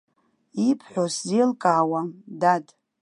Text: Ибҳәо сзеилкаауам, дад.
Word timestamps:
Ибҳәо 0.67 1.05
сзеилкаауам, 1.13 2.07
дад. 2.39 2.65